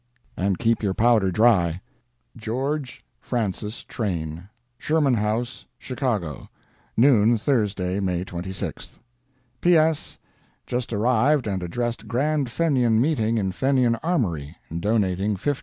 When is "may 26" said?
7.99-8.97